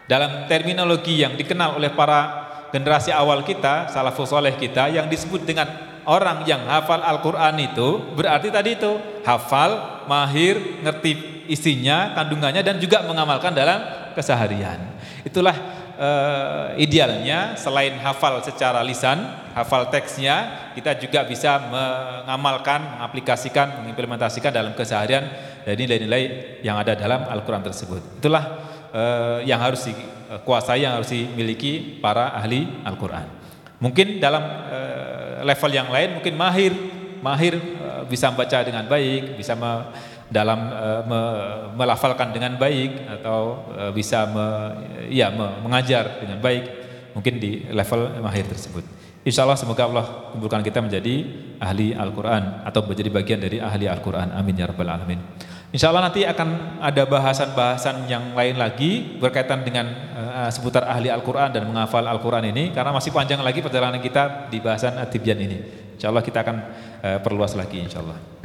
dalam 0.06 0.46
terminologi 0.46 1.22
yang 1.22 1.34
dikenal 1.34 1.78
oleh 1.78 1.90
para 1.90 2.46
generasi 2.70 3.10
awal 3.10 3.42
kita 3.42 3.90
salafus 3.90 4.30
soleh 4.30 4.54
kita 4.54 4.86
yang 4.86 5.10
disebut 5.10 5.42
dengan 5.42 5.66
orang 6.06 6.42
yang 6.46 6.64
hafal 6.64 7.02
Al-Quran 7.02 7.54
itu 7.60 8.14
berarti 8.16 8.48
tadi 8.48 8.78
itu 8.78 8.98
hafal, 9.26 10.04
mahir, 10.08 10.80
ngerti 10.82 11.44
isinya, 11.50 12.16
kandungannya 12.16 12.64
dan 12.64 12.80
juga 12.80 13.04
mengamalkan 13.04 13.52
dalam 13.52 13.78
keseharian. 14.16 14.78
Itulah 15.22 15.77
eh, 15.98 16.66
idealnya 16.78 17.58
selain 17.58 17.98
hafal 17.98 18.38
secara 18.40 18.80
lisan, 18.86 19.18
hafal 19.52 19.90
teksnya, 19.90 20.70
kita 20.78 20.94
juga 20.96 21.26
bisa 21.26 21.58
mengamalkan, 21.58 22.98
mengaplikasikan, 22.98 23.82
mengimplementasikan 23.82 24.54
dalam 24.54 24.72
keseharian 24.78 25.26
dari 25.66 25.76
nilai-nilai 25.84 26.22
yang 26.62 26.78
ada 26.78 26.94
dalam 26.94 27.26
Al-Quran 27.26 27.66
tersebut. 27.66 28.22
Itulah 28.22 28.44
eh, 28.94 29.38
yang 29.50 29.58
harus 29.58 29.90
dikuasai, 29.90 30.86
yang 30.86 30.94
harus 30.96 31.10
dimiliki 31.10 31.98
para 31.98 32.32
ahli 32.32 32.64
Al-Quran. 32.86 33.26
Mungkin 33.82 34.22
dalam 34.22 34.42
eh, 34.70 35.42
level 35.42 35.70
yang 35.74 35.88
lain, 35.90 36.18
mungkin 36.18 36.34
mahir, 36.38 36.72
mahir 37.20 37.58
eh, 37.58 38.02
bisa 38.06 38.30
membaca 38.30 38.58
dengan 38.62 38.86
baik, 38.86 39.34
bisa 39.34 39.58
dalam 40.28 40.60
uh, 40.68 41.02
me, 41.08 41.20
melafalkan 41.76 42.32
dengan 42.36 42.60
baik 42.60 43.20
atau 43.20 43.64
uh, 43.72 43.90
bisa 43.92 44.28
me, 44.28 44.46
ya 45.08 45.32
me, 45.32 45.64
mengajar 45.64 46.20
dengan 46.20 46.38
baik 46.38 46.64
mungkin 47.16 47.40
di 47.40 47.64
level 47.72 48.20
mahir 48.20 48.44
tersebut. 48.44 48.84
Insya 49.24 49.44
Allah 49.44 49.58
semoga 49.58 49.84
Allah 49.84 50.06
kumpulkan 50.32 50.62
kita 50.64 50.80
menjadi 50.80 51.26
ahli 51.60 51.92
Al-Quran 51.92 52.64
atau 52.64 52.80
menjadi 52.86 53.10
bagian 53.12 53.40
dari 53.42 53.58
ahli 53.58 53.90
Al-Quran. 53.90 54.32
Amin 54.32 54.56
ya 54.56 54.70
rabbal 54.70 54.88
alamin. 54.88 55.20
Insya 55.68 55.92
Allah 55.92 56.08
nanti 56.08 56.24
akan 56.24 56.80
ada 56.80 57.04
bahasan-bahasan 57.04 58.08
yang 58.08 58.32
lain 58.32 58.56
lagi 58.56 59.20
berkaitan 59.20 59.68
dengan 59.68 59.84
uh, 60.16 60.48
seputar 60.48 60.88
ahli 60.88 61.12
Al-Quran 61.12 61.52
dan 61.52 61.68
menghafal 61.68 62.08
Al-Quran 62.08 62.48
ini 62.48 62.72
karena 62.72 62.88
masih 62.88 63.12
panjang 63.12 63.44
lagi 63.44 63.60
perjalanan 63.60 64.00
kita 64.00 64.48
di 64.48 64.64
bahasan 64.64 64.96
Atibyan 64.96 65.36
ini. 65.44 65.58
Insya 66.00 66.08
Allah 66.08 66.24
kita 66.24 66.40
akan 66.40 66.56
uh, 67.04 67.18
perluas 67.20 67.52
lagi 67.52 67.84
insya 67.84 68.00
Allah. 68.00 68.37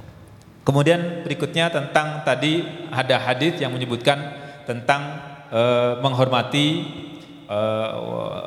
Kemudian 0.63 1.27
berikutnya 1.27 1.67
tentang 1.67 2.23
tadi 2.23 2.63
ada 2.87 3.19
hadis 3.19 3.59
yang 3.59 3.75
menyebutkan 3.75 4.15
tentang 4.63 5.19
e, 5.51 5.61
menghormati 5.99 6.67
e, 7.51 7.59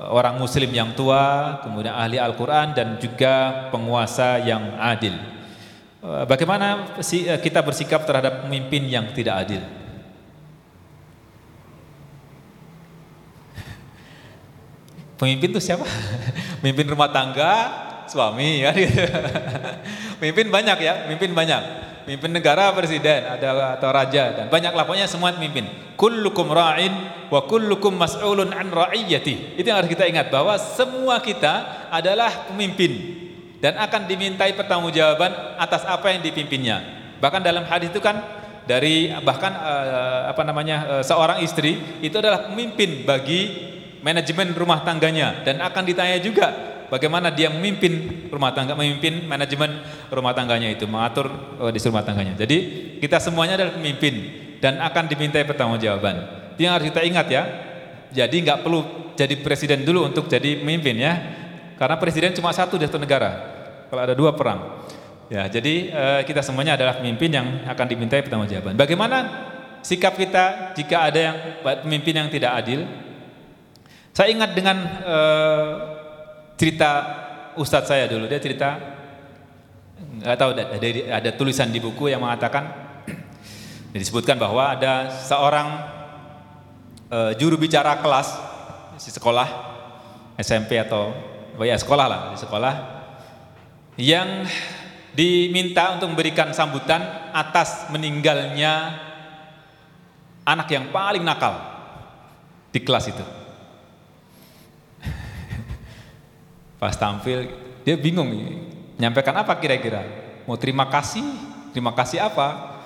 orang 0.08 0.40
muslim 0.40 0.72
yang 0.72 0.96
tua, 0.96 1.60
kemudian 1.60 1.92
ahli 1.92 2.16
Al-Qur'an 2.16 2.72
dan 2.72 2.96
juga 2.96 3.68
penguasa 3.68 4.40
yang 4.40 4.80
adil. 4.80 5.12
E, 6.00 6.24
bagaimana 6.24 6.96
kita 7.44 7.60
bersikap 7.60 8.08
terhadap 8.08 8.48
pemimpin 8.48 8.88
yang 8.88 9.12
tidak 9.12 9.36
adil? 9.44 9.60
Pemimpin 15.20 15.52
itu 15.52 15.60
siapa? 15.60 15.84
Pemimpin 16.64 16.88
rumah 16.88 17.12
tangga, 17.12 17.52
suami 18.08 18.64
ya. 18.64 18.72
Pemimpin 20.20 20.48
banyak 20.48 20.78
ya, 20.80 21.04
pemimpin 21.04 21.36
banyak 21.36 21.85
Mimpin 22.06 22.30
negara 22.30 22.70
presiden 22.70 23.26
ada 23.26 23.74
atau 23.74 23.90
raja 23.90 24.30
dan 24.30 24.46
banyak 24.46 24.70
laponya 24.78 25.10
semua 25.10 25.34
mimpin. 25.34 25.66
Kullukum 25.98 26.54
ra'in 26.54 26.94
wa 27.34 27.42
kullukum 27.50 27.98
mas'ulun 27.98 28.54
an 28.54 28.70
ra'iyati. 28.70 29.58
Itu 29.58 29.66
yang 29.66 29.82
harus 29.82 29.90
kita 29.90 30.06
ingat 30.06 30.30
bahwa 30.30 30.54
semua 30.54 31.18
kita 31.18 31.86
adalah 31.90 32.46
pemimpin 32.46 32.94
dan 33.58 33.74
akan 33.74 34.06
dimintai 34.06 34.54
pertanggungjawaban 34.54 35.58
atas 35.58 35.82
apa 35.82 36.14
yang 36.14 36.22
dipimpinnya. 36.22 36.78
Bahkan 37.18 37.42
dalam 37.42 37.66
hadis 37.66 37.90
itu 37.90 37.98
kan 37.98 38.22
dari 38.70 39.10
bahkan 39.26 39.50
uh, 39.58 40.30
apa 40.30 40.42
namanya 40.46 40.76
uh, 40.86 41.02
seorang 41.02 41.42
istri 41.42 41.74
itu 42.06 42.14
adalah 42.22 42.46
pemimpin 42.46 43.02
bagi 43.02 43.50
manajemen 44.06 44.54
rumah 44.54 44.86
tangganya 44.86 45.42
dan 45.42 45.58
akan 45.58 45.82
ditanya 45.82 46.22
juga 46.22 46.75
bagaimana 46.88 47.32
dia 47.34 47.50
memimpin 47.50 48.26
rumah 48.30 48.54
tangga, 48.54 48.74
memimpin 48.78 49.26
manajemen 49.26 49.82
rumah 50.10 50.32
tangganya 50.32 50.70
itu, 50.70 50.84
mengatur 50.88 51.28
uh, 51.58 51.70
di 51.70 51.78
rumah 51.82 52.04
tangganya. 52.06 52.34
Jadi 52.38 52.56
kita 53.02 53.18
semuanya 53.22 53.60
adalah 53.60 53.74
pemimpin 53.76 54.14
dan 54.62 54.80
akan 54.80 55.04
dimintai 55.06 55.44
pertanggungjawaban. 55.44 56.16
Itu 56.56 56.60
yang 56.64 56.74
harus 56.78 56.88
kita 56.88 57.02
ingat 57.04 57.26
ya. 57.28 57.42
Jadi 58.14 58.36
nggak 58.46 58.64
perlu 58.64 59.12
jadi 59.18 59.34
presiden 59.40 59.84
dulu 59.84 60.08
untuk 60.08 60.30
jadi 60.30 60.62
pemimpin 60.62 60.96
ya. 60.96 61.12
Karena 61.76 62.00
presiden 62.00 62.32
cuma 62.32 62.56
satu 62.56 62.80
di 62.80 62.88
satu 62.88 62.96
negara. 62.96 63.54
Kalau 63.92 64.02
ada 64.02 64.14
dua 64.16 64.32
perang. 64.32 64.88
Ya, 65.26 65.50
jadi 65.50 65.74
uh, 65.90 66.20
kita 66.22 66.38
semuanya 66.38 66.78
adalah 66.78 67.02
pemimpin 67.02 67.26
yang 67.34 67.66
akan 67.66 67.86
dimintai 67.90 68.22
pertanggungjawaban. 68.22 68.78
Bagaimana 68.78 69.16
sikap 69.82 70.14
kita 70.14 70.72
jika 70.78 71.02
ada 71.02 71.18
yang 71.18 71.36
pemimpin 71.82 72.14
yang 72.14 72.30
tidak 72.30 72.62
adil? 72.62 72.86
Saya 74.14 74.32
ingat 74.32 74.54
dengan 74.54 74.76
uh, 75.02 76.05
cerita 76.56 76.90
ustadz 77.56 77.88
saya 77.88 78.08
dulu 78.08 78.24
dia 78.28 78.40
cerita 78.40 78.76
nggak 79.96 80.36
tahu 80.36 80.50
ada, 80.56 80.64
ada, 81.20 81.30
tulisan 81.36 81.68
di 81.72 81.80
buku 81.80 82.12
yang 82.12 82.24
mengatakan 82.24 82.68
disebutkan 83.96 84.40
bahwa 84.40 84.76
ada 84.76 85.08
seorang 85.12 85.68
uh, 87.12 87.32
juru 87.36 87.56
bicara 87.60 88.00
kelas 88.00 88.36
di 88.96 89.12
sekolah 89.12 89.48
SMP 90.36 90.80
atau 90.80 91.12
oh 91.56 91.64
ya 91.64 91.76
sekolah 91.76 92.06
lah 92.08 92.20
di 92.32 92.38
sekolah 92.40 92.74
yang 93.96 94.44
diminta 95.16 95.96
untuk 95.96 96.12
memberikan 96.12 96.52
sambutan 96.52 97.32
atas 97.32 97.88
meninggalnya 97.88 99.00
anak 100.44 100.68
yang 100.68 100.92
paling 100.92 101.24
nakal 101.24 101.56
di 102.68 102.84
kelas 102.84 103.08
itu. 103.08 103.24
Pas 106.76 106.92
tampil 106.92 107.48
dia 107.86 107.96
bingung 107.96 108.28
nyampaikan 109.00 109.36
apa 109.36 109.56
kira-kira? 109.56 110.04
Mau 110.44 110.60
terima 110.60 110.88
kasih? 110.88 111.24
Terima 111.72 111.92
kasih 111.92 112.24
apa? 112.24 112.76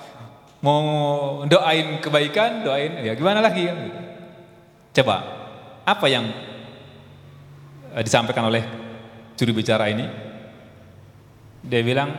Mau 0.62 0.82
doain 1.46 1.98
kebaikan? 1.98 2.62
Doain 2.62 3.02
ya 3.02 3.12
gimana 3.16 3.42
lagi? 3.42 3.66
Coba 4.94 5.16
apa 5.86 6.06
yang 6.06 6.26
eh, 7.96 8.02
disampaikan 8.02 8.46
oleh 8.46 8.62
juru 9.34 9.56
bicara 9.56 9.90
ini? 9.90 10.06
Dia 11.60 11.82
bilang 11.84 12.10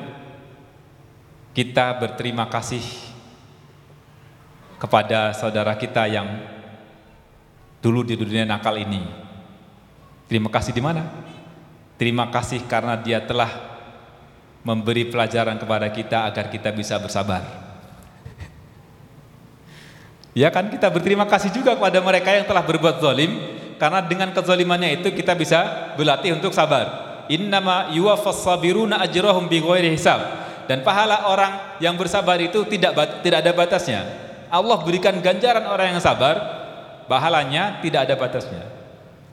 kita 1.51 1.97
berterima 1.99 2.47
kasih 2.47 2.83
kepada 4.79 5.35
saudara 5.37 5.77
kita 5.77 6.09
yang 6.09 6.27
dulu 7.83 8.01
di 8.01 8.17
dunia 8.17 8.45
nakal 8.47 8.77
ini. 8.77 9.01
Terima 10.25 10.47
kasih 10.47 10.71
di 10.71 10.81
mana? 10.81 11.30
Terima 12.01 12.33
kasih 12.33 12.65
karena 12.65 12.97
dia 12.97 13.21
telah 13.21 13.77
memberi 14.65 15.05
pelajaran 15.05 15.61
kepada 15.61 15.85
kita 15.93 16.25
agar 16.25 16.49
kita 16.49 16.73
bisa 16.73 16.97
bersabar. 16.97 17.45
Ya 20.33 20.49
kan 20.49 20.73
kita 20.73 20.89
berterima 20.89 21.29
kasih 21.29 21.53
juga 21.53 21.77
kepada 21.77 22.01
mereka 22.01 22.33
yang 22.33 22.49
telah 22.49 22.65
berbuat 22.65 23.05
zalim 23.05 23.37
karena 23.77 24.01
dengan 24.01 24.33
kezalimannya 24.33 24.97
itu 24.97 25.13
kita 25.13 25.37
bisa 25.37 25.93
berlatih 25.93 26.33
untuk 26.33 26.57
sabar. 26.57 26.89
Innama 27.29 27.93
yuwaffas 27.93 28.49
sabiruna 28.49 28.97
ajrahum 29.05 29.45
bighairi 29.45 29.93
hisab. 29.93 30.25
Dan 30.65 30.81
pahala 30.81 31.29
orang 31.29 31.77
yang 31.77 31.93
bersabar 32.01 32.41
itu 32.41 32.65
tidak 32.65 32.97
tidak 33.21 33.45
ada 33.45 33.53
batasnya. 33.53 34.01
Allah 34.49 34.81
berikan 34.81 35.21
ganjaran 35.21 35.69
orang 35.69 35.93
yang 35.93 36.01
sabar, 36.01 36.65
pahalanya 37.05 37.77
tidak 37.85 38.09
ada 38.09 38.17
batasnya. 38.17 38.70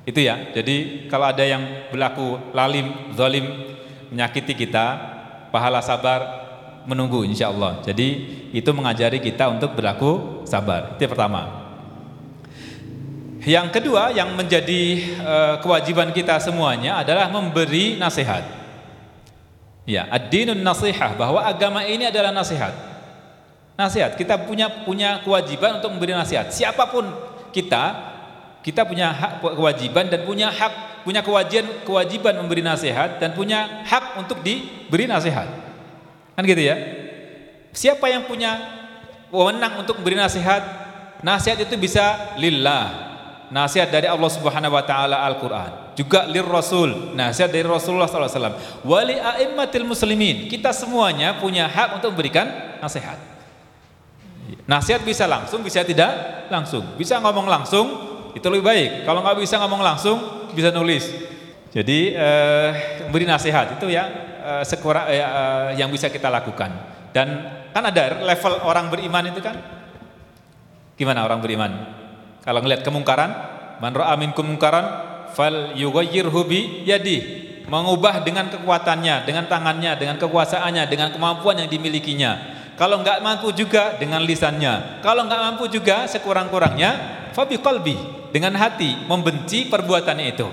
Itu 0.09 0.25
ya. 0.25 0.41
Jadi 0.57 1.05
kalau 1.13 1.29
ada 1.29 1.45
yang 1.45 1.93
berlaku 1.93 2.41
lalim, 2.57 3.13
zalim, 3.13 3.45
menyakiti 4.09 4.57
kita, 4.57 4.97
pahala 5.53 5.85
sabar 5.85 6.49
menunggu 6.89 7.29
insya 7.29 7.53
Allah. 7.53 7.85
Jadi 7.85 8.41
itu 8.57 8.71
mengajari 8.73 9.21
kita 9.21 9.53
untuk 9.53 9.77
berlaku 9.77 10.41
sabar. 10.49 10.97
Itu 10.97 11.05
yang 11.05 11.13
pertama. 11.13 11.43
Yang 13.45 13.69
kedua 13.77 14.09
yang 14.17 14.33
menjadi 14.33 14.83
uh, 15.21 15.55
kewajiban 15.61 16.09
kita 16.17 16.41
semuanya 16.41 17.05
adalah 17.05 17.29
memberi 17.29 18.01
nasihat. 18.01 18.49
Ya, 19.85 20.09
ad-dinun 20.09 20.61
nasihah 20.61 21.17
bahwa 21.17 21.45
agama 21.45 21.85
ini 21.85 22.09
adalah 22.09 22.33
nasihat. 22.33 22.73
Nasihat, 23.77 24.17
kita 24.17 24.41
punya 24.45 24.69
punya 24.85 25.21
kewajiban 25.21 25.81
untuk 25.81 25.93
memberi 25.93 26.13
nasihat. 26.13 26.49
Siapa 26.53 26.93
pun 26.93 27.09
kita 27.53 28.17
kita 28.63 28.83
punya 28.83 29.15
hak 29.15 29.41
kewajiban 29.41 30.11
dan 30.11 30.27
punya 30.27 30.51
hak 30.51 31.03
punya 31.07 31.23
kewajiban 31.25 31.87
kewajiban 31.87 32.35
memberi 32.43 32.61
nasihat 32.61 33.23
dan 33.23 33.33
punya 33.33 33.87
hak 33.87 34.19
untuk 34.19 34.43
diberi 34.43 35.09
nasihat. 35.09 35.47
Kan 36.35 36.43
gitu 36.45 36.63
ya? 36.63 36.77
Siapa 37.73 38.11
yang 38.11 38.27
punya 38.27 38.59
wewenang 39.31 39.83
untuk 39.83 39.99
memberi 40.03 40.19
nasihat? 40.19 40.63
Nasihat 41.23 41.63
itu 41.63 41.75
bisa 41.79 42.35
lillah. 42.39 43.09
Nasihat 43.49 43.89
dari 43.89 44.05
Allah 44.05 44.29
Subhanahu 44.29 44.77
wa 44.77 44.85
taala 44.85 45.25
Al-Qur'an. 45.25 45.97
Juga 45.97 46.29
lir 46.29 46.47
Rasul, 46.47 47.17
nasihat 47.17 47.51
dari 47.51 47.67
Rasulullah 47.67 48.07
sallallahu 48.07 48.39
alaihi. 48.39 48.87
Wali 48.87 49.17
a'immatil 49.19 49.83
muslimin. 49.83 50.47
Kita 50.47 50.71
semuanya 50.71 51.35
punya 51.41 51.67
hak 51.67 51.99
untuk 51.99 52.15
memberikan 52.15 52.79
nasihat. 52.79 53.19
Nasihat 54.69 55.03
bisa 55.03 55.25
langsung, 55.25 55.65
bisa 55.65 55.83
tidak 55.83 56.45
langsung. 56.53 56.85
Bisa 56.95 57.19
ngomong 57.19 57.49
langsung, 57.49 57.87
itu 58.39 58.47
lebih 58.49 58.65
baik. 58.65 58.91
Kalau 59.03 59.21
nggak 59.21 59.37
bisa 59.43 59.59
ngomong 59.59 59.83
langsung, 59.83 60.49
bisa 60.55 60.71
nulis. 60.71 61.11
Jadi 61.69 62.17
eh, 62.17 62.71
beri 63.13 63.29
nasihat 63.29 63.77
itu 63.77 63.93
ya 63.93 64.09
eh, 64.41 64.65
sekurang 64.65 65.11
eh, 65.13 65.21
eh, 65.21 65.69
yang 65.77 65.93
bisa 65.93 66.09
kita 66.09 66.33
lakukan. 66.33 66.71
Dan 67.13 67.29
kan 67.75 67.85
ada 67.85 68.25
level 68.25 68.65
orang 68.65 68.89
beriman 68.89 69.25
itu 69.29 69.41
kan. 69.45 69.57
Gimana 70.99 71.23
orang 71.27 71.39
beriman? 71.45 71.73
Kalau 72.43 72.65
ngelihat 72.65 72.83
kemungkaran, 72.83 73.31
Man 73.79 73.95
ra'a 73.95 74.19
minkum 74.19 74.43
munkaran 74.43 74.87
fal 75.31 75.77
yughayyirhu 75.79 76.41
bi 76.49 76.83
yadi. 76.83 77.47
Mengubah 77.69 78.25
dengan 78.25 78.49
kekuatannya, 78.49 79.29
dengan 79.29 79.45
tangannya, 79.45 79.93
dengan 80.01 80.17
kekuasaannya, 80.17 80.89
dengan 80.89 81.13
kemampuan 81.13 81.61
yang 81.61 81.69
dimilikinya. 81.69 82.57
Kalau 82.81 83.05
enggak 83.05 83.21
mampu 83.21 83.53
juga 83.53 84.01
dengan 84.01 84.25
lisannya. 84.25 85.05
Kalau 85.05 85.29
enggak 85.29 85.43
mampu 85.45 85.69
juga 85.69 86.09
sekurang-kurangnya 86.09 86.97
fabi 87.37 87.61
qalbi 87.61 88.18
dengan 88.35 88.57
hati 88.57 89.09
membenci 89.09 89.69
perbuatannya 89.69 90.27
itu. 90.29 90.49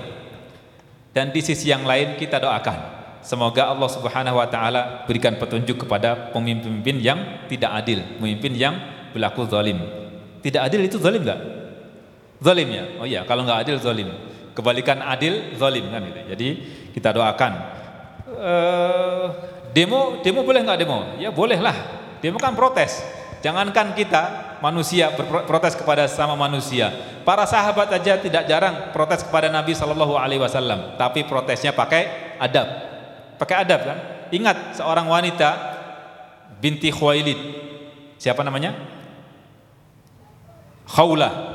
Dan 1.12 1.32
di 1.32 1.40
sisi 1.40 1.72
yang 1.72 1.88
lain 1.88 2.20
kita 2.20 2.36
doakan 2.36 2.96
Semoga 3.26 3.74
Allah 3.74 3.90
Subhanahu 3.90 4.38
wa 4.38 4.46
taala 4.46 5.02
berikan 5.02 5.34
petunjuk 5.34 5.82
kepada 5.82 6.30
pemimpin-pemimpin 6.30 7.02
yang 7.02 7.18
tidak 7.50 7.74
adil, 7.82 7.98
pemimpin 8.22 8.54
yang 8.54 8.78
berlaku 9.10 9.50
zalim. 9.50 9.82
Tidak 10.46 10.62
adil 10.62 10.86
itu 10.86 10.94
zalim 11.02 11.26
enggak? 11.26 11.42
Zalim 12.38 12.70
ya? 12.70 12.84
Oh 13.02 13.06
iya, 13.08 13.26
kalau 13.26 13.42
enggak 13.42 13.66
adil 13.66 13.82
zalim. 13.82 14.14
Kebalikan 14.54 15.02
adil 15.02 15.58
zalim 15.58 15.90
kan 15.90 16.06
gitu. 16.06 16.20
Jadi 16.22 16.48
kita 16.94 17.10
doakan 17.10 17.52
uh, 18.30 19.26
demo 19.74 20.22
demo 20.22 20.46
boleh 20.46 20.62
enggak 20.62 20.86
demo? 20.86 21.18
Ya 21.18 21.34
bolehlah. 21.34 21.74
Demo 22.22 22.38
kan 22.38 22.54
protes. 22.54 23.02
Jangankan 23.44 23.92
kita 23.92 24.56
manusia 24.64 25.12
berprotes 25.12 25.76
kepada 25.76 26.08
sama 26.08 26.34
manusia. 26.34 26.90
Para 27.22 27.44
sahabat 27.44 27.92
aja 27.92 28.16
tidak 28.16 28.48
jarang 28.48 28.90
protes 28.90 29.22
kepada 29.26 29.52
Nabi 29.52 29.76
Shallallahu 29.76 30.16
Alaihi 30.16 30.40
Wasallam, 30.40 30.96
tapi 30.96 31.26
protesnya 31.26 31.76
pakai 31.76 32.36
adab. 32.40 32.66
Pakai 33.36 33.56
adab 33.66 33.80
kan? 33.84 33.98
Ingat 34.32 34.80
seorang 34.80 35.06
wanita 35.06 35.48
binti 36.58 36.88
Khuwailid. 36.88 37.38
Siapa 38.16 38.40
namanya? 38.40 38.72
Khawlah. 40.88 41.54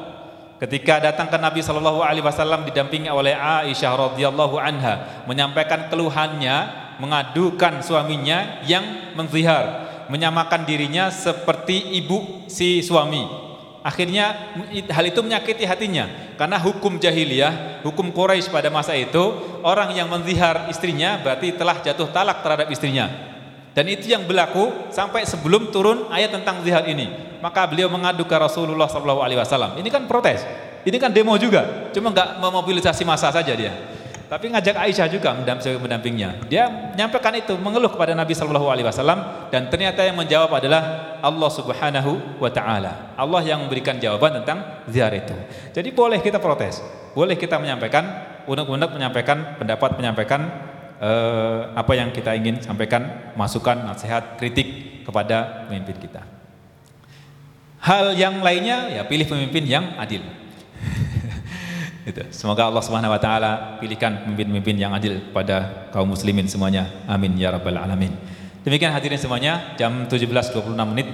Ketika 0.62 1.02
datang 1.02 1.26
ke 1.26 1.38
Nabi 1.42 1.66
Shallallahu 1.66 2.06
Alaihi 2.06 2.22
Wasallam 2.22 2.70
didampingi 2.70 3.10
oleh 3.10 3.34
Aisyah 3.34 4.14
radhiyallahu 4.14 4.62
anha 4.62 5.26
menyampaikan 5.26 5.90
keluhannya 5.90 6.70
mengadukan 7.02 7.82
suaminya 7.82 8.62
yang 8.70 9.18
menzihar 9.18 9.91
menyamakan 10.12 10.68
dirinya 10.68 11.08
seperti 11.08 11.96
ibu 11.96 12.44
si 12.52 12.84
suami 12.84 13.52
Akhirnya 13.82 14.54
hal 14.94 15.06
itu 15.10 15.26
menyakiti 15.26 15.66
hatinya 15.66 16.06
karena 16.38 16.62
hukum 16.62 17.02
jahiliyah, 17.02 17.82
hukum 17.82 18.14
Quraisy 18.14 18.54
pada 18.54 18.70
masa 18.70 18.94
itu 18.94 19.34
orang 19.66 19.90
yang 19.98 20.06
menzihar 20.06 20.70
istrinya 20.70 21.18
berarti 21.18 21.58
telah 21.58 21.82
jatuh 21.82 22.14
talak 22.14 22.46
terhadap 22.46 22.70
istrinya. 22.70 23.10
Dan 23.74 23.90
itu 23.90 24.14
yang 24.14 24.30
berlaku 24.30 24.70
sampai 24.94 25.26
sebelum 25.26 25.74
turun 25.74 26.06
ayat 26.14 26.30
tentang 26.30 26.62
zihar 26.62 26.86
ini. 26.86 27.10
Maka 27.42 27.66
beliau 27.66 27.90
mengadu 27.90 28.22
ke 28.22 28.36
Rasulullah 28.38 28.86
SAW. 28.86 29.82
Ini 29.82 29.90
kan 29.90 30.06
protes, 30.06 30.46
ini 30.86 31.02
kan 31.02 31.10
demo 31.10 31.34
juga, 31.42 31.90
cuma 31.90 32.14
nggak 32.14 32.38
memobilisasi 32.38 33.02
massa 33.02 33.34
saja 33.34 33.50
dia. 33.58 33.74
Tapi 34.32 34.48
ngajak 34.48 34.80
Aisyah 34.80 35.12
juga 35.12 35.36
mendampingnya. 35.36 36.40
Dia 36.48 36.72
menyampaikan 36.96 37.36
itu, 37.36 37.52
mengeluh 37.60 37.92
kepada 37.92 38.16
Nabi 38.16 38.32
Shallallahu 38.32 38.72
Alaihi 38.72 38.88
Wasallam 38.88 39.52
dan 39.52 39.68
ternyata 39.68 40.08
yang 40.08 40.16
menjawab 40.16 40.56
adalah 40.56 41.20
Allah 41.20 41.52
Subhanahu 41.52 42.40
Wa 42.40 42.48
Taala. 42.48 43.12
Allah 43.20 43.44
yang 43.44 43.60
memberikan 43.68 44.00
jawaban 44.00 44.40
tentang 44.40 44.88
zihar 44.88 45.12
itu. 45.12 45.36
Jadi 45.76 45.92
boleh 45.92 46.24
kita 46.24 46.40
protes, 46.40 46.80
boleh 47.12 47.36
kita 47.36 47.60
menyampaikan, 47.60 48.08
unek-unek 48.48 48.96
menyampaikan 48.96 49.60
pendapat, 49.60 50.00
menyampaikan 50.00 50.48
uh, 51.04 51.76
apa 51.76 51.92
yang 51.92 52.16
kita 52.16 52.32
ingin 52.32 52.64
sampaikan, 52.64 53.36
masukan, 53.36 53.84
nasihat, 53.84 54.40
kritik 54.40 55.04
kepada 55.04 55.68
pemimpin 55.68 56.00
kita. 56.00 56.24
Hal 57.84 58.16
yang 58.16 58.40
lainnya 58.40 58.96
ya 58.96 59.04
pilih 59.04 59.28
pemimpin 59.28 59.68
yang 59.68 60.00
adil. 60.00 60.24
Itu. 62.02 62.26
Semoga 62.34 62.66
Allah 62.66 62.82
Subhanahu 62.82 63.14
wa 63.14 63.22
taala 63.22 63.78
pilihkan 63.78 64.26
pemimpin-pemimpin 64.26 64.74
yang 64.74 64.90
adil 64.98 65.22
pada 65.30 65.90
kaum 65.94 66.10
muslimin 66.10 66.50
semuanya. 66.50 66.90
Amin 67.06 67.38
ya 67.38 67.54
rabbal 67.54 67.78
alamin. 67.78 68.10
Demikian 68.66 68.90
hadirin 68.90 69.22
semuanya, 69.22 69.78
jam 69.78 70.10
17.26 70.10 70.74
menit 70.90 71.10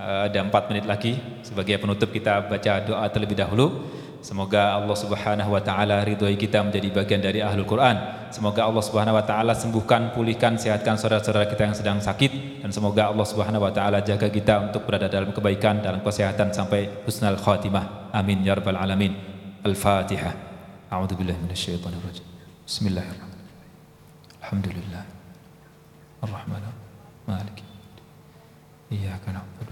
eh, 0.00 0.28
ada 0.28 0.40
4 0.44 0.70
menit 0.72 0.84
lagi 0.88 1.20
sebagai 1.44 1.76
penutup 1.76 2.08
kita 2.08 2.48
baca 2.48 2.72
doa 2.80 3.04
terlebih 3.12 3.36
dahulu. 3.36 3.92
Semoga 4.22 4.78
Allah 4.78 4.94
Subhanahu 4.94 5.50
wa 5.50 5.58
taala 5.58 6.00
ridhoi 6.06 6.38
kita 6.38 6.62
menjadi 6.62 6.94
bagian 6.94 7.20
dari 7.20 7.42
ahlul 7.42 7.66
Quran. 7.66 8.30
Semoga 8.30 8.70
Allah 8.70 8.80
Subhanahu 8.80 9.18
wa 9.18 9.24
taala 9.26 9.52
sembuhkan, 9.52 10.14
pulihkan, 10.14 10.56
sehatkan 10.56 10.94
saudara-saudara 10.94 11.50
kita 11.50 11.66
yang 11.66 11.76
sedang 11.76 11.98
sakit 11.98 12.62
dan 12.62 12.70
semoga 12.70 13.10
Allah 13.10 13.26
Subhanahu 13.26 13.66
wa 13.66 13.74
taala 13.74 13.98
jaga 14.00 14.30
kita 14.30 14.70
untuk 14.70 14.86
berada 14.86 15.10
dalam 15.10 15.34
kebaikan, 15.34 15.82
dalam 15.82 16.00
kesehatan 16.00 16.54
sampai 16.54 17.02
husnul 17.02 17.36
khatimah. 17.36 18.14
Amin 18.14 18.46
ya 18.46 18.54
rabbal 18.54 18.78
alamin. 18.78 19.31
الفاتحة. 19.66 20.34
أعوذ 20.92 21.14
بالله 21.14 21.36
من 21.38 21.50
الشيطان 21.50 21.92
الرجيم. 21.94 22.26
بسم 22.66 22.86
الله 22.86 23.02
الرحمن 23.02 23.38
الرحيم. 23.38 23.70
الحمد 24.42 24.66
لله 24.68 25.04
الرحمن 26.24 26.62
مالك. 27.28 27.58
إياك 28.92 29.24
نعبد 29.28 29.68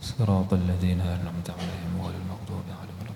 صراط 0.00 0.50
الذين 0.52 1.00
أنعمت 1.00 1.48
عليهم 1.50 1.92
غير 2.00 2.16
المغضوب 2.16 2.66
عليهم 2.80 2.98
ولا 3.00 3.12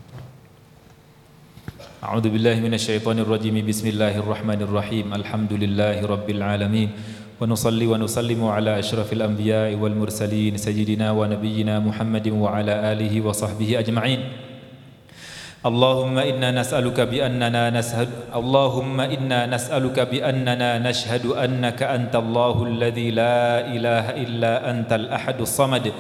أعوذ 2.05 2.27
بالله 2.29 2.61
من 2.61 2.75
الشيطان 2.75 3.19
الرجيم. 3.19 3.67
بسم 3.67 3.87
الله 3.97 4.19
الرحمن 4.19 4.61
الرحيم. 4.63 5.15
الحمد 5.15 5.53
لله 5.53 6.07
رب 6.07 6.29
العالمين. 6.31 6.91
ونصلي 7.41 7.87
ونسلم 7.87 8.45
على 8.45 8.79
أشرف 8.79 9.13
الأنبياء 9.13 9.75
والمرسلين 9.75 10.57
سيدنا 10.57 11.11
ونبينا 11.11 11.79
محمد 11.79 12.29
وعلى 12.29 12.75
آله 12.93 13.15
وصحبه 13.21 13.79
أجمعين. 13.79 14.21
اللهم 15.63 16.19
إنا 16.19 16.51
نسألك 16.51 17.01
بأننا 17.01 17.71
نسهد 17.71 18.35
اللهم 18.35 19.01
إنا 19.01 19.47
نسألك 19.47 20.01
بأننا 20.11 20.79
نشهد 20.79 21.27
أنك 21.27 21.83
أنت 21.83 22.15
الله 22.17 22.57
الذي 22.67 23.09
لا 23.11 23.71
إله 23.71 24.05
إلا 24.27 24.71
أنت 24.71 24.91
الأحد 24.93 25.41
الصمد 25.41 25.93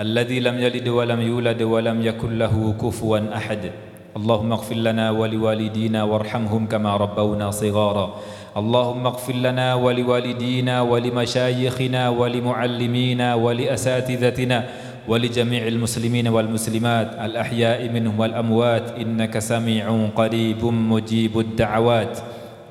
الذي 0.00 0.40
لم 0.40 0.56
يلد 0.58 0.88
ولم 0.88 1.20
يولد 1.20 1.62
ولم 1.62 1.98
يكن 2.02 2.38
له 2.38 2.74
كفوا 2.80 3.20
أحد. 3.36 3.70
اللهم 4.16 4.52
اغفر 4.52 4.74
لنا 4.74 5.10
ولوالدينا 5.10 6.00
وارحمهم 6.04 6.66
كما 6.66 6.96
ربونا 6.96 7.50
صغارا. 7.50 8.06
اللهم 8.56 9.06
اغفر 9.06 9.34
لنا 9.34 9.74
ولوالدينا 9.74 10.82
ولمشايخنا 10.82 12.08
ولمعلمينا 12.08 13.34
ولأساتذتنا 13.34 14.64
ولجميع 15.08 15.66
المسلمين 15.66 16.28
والمسلمات 16.28 17.14
الأحياء 17.14 17.88
منهم 17.88 18.20
والأموات 18.20 18.90
إنك 18.98 19.38
سميع 19.38 20.08
قريب 20.16 20.64
مجيب 20.64 21.38
الدعوات 21.38 22.18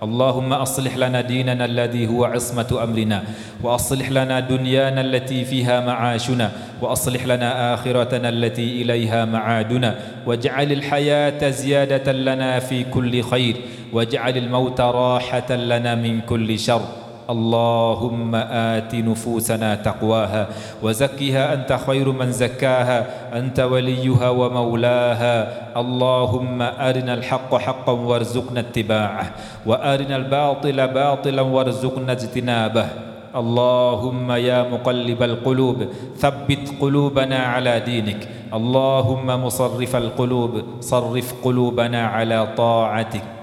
اللهم 0.03 0.53
أصلح 0.53 0.97
لنا 0.97 1.21
ديننا 1.21 1.65
الذي 1.65 2.07
هو 2.07 2.25
عصمة 2.25 2.79
أمرنا 2.83 3.23
وأصلح 3.63 4.09
لنا 4.09 4.39
دنيانا 4.39 5.01
التي 5.01 5.45
فيها 5.45 5.79
معاشنا 5.85 6.51
وأصلح 6.81 7.25
لنا 7.25 7.73
آخرتنا 7.73 8.29
التي 8.29 8.81
إليها 8.81 9.25
معادنا 9.25 9.95
واجعل 10.25 10.71
الحياة 10.71 11.49
زيادة 11.49 12.11
لنا 12.11 12.59
في 12.59 12.83
كل 12.83 13.23
خير 13.23 13.55
واجعل 13.93 14.37
الموت 14.37 14.81
راحة 14.81 15.55
لنا 15.55 15.95
من 15.95 16.21
كل 16.21 16.59
شر. 16.59 17.08
اللهم 17.29 18.35
آت 18.75 18.95
نفوسنا 18.95 19.75
تقواها 19.75 20.47
وزكها 20.83 21.53
أنت 21.53 21.79
خير 21.87 22.11
من 22.11 22.31
زكاها 22.31 23.05
أنت 23.37 23.59
وليها 23.59 24.29
ومولاها. 24.29 25.37
اللهم 25.77 26.61
أرنا 26.61 27.13
الحق 27.13 27.55
حقا 27.55 27.91
وارزقنا 27.91 28.59
اتباعه 28.59 29.31
وأرنا 29.65 30.15
الباطل 30.15 30.87
باطلا 30.87 31.41
وارزقنا 31.41 32.11
اجتنابه. 32.11 32.87
اللهم 33.35 34.31
يا 34.31 34.63
مقلب 34.63 35.23
القلوب 35.23 35.85
ثبت 36.17 36.73
قلوبنا 36.81 37.37
على 37.37 37.79
دينك. 37.79 38.27
اللهم 38.53 39.45
مصرف 39.45 39.95
القلوب 39.95 40.63
صرف 40.79 41.33
قلوبنا 41.43 42.07
على 42.07 42.47
طاعتك. 42.57 43.38